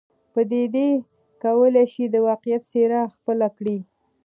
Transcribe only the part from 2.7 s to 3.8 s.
څېره خپل کړي.